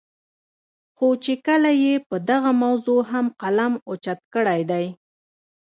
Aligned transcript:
خو 0.95 1.07
چې 1.23 1.33
کله 1.45 1.71
ئې 1.81 1.93
پۀ 2.07 2.15
دغه 2.29 2.51
موضوع 2.63 3.01
هم 3.11 3.25
قلم 3.41 3.73
اوچت 3.87 4.19
کړے 4.33 4.59
دے 4.69 4.85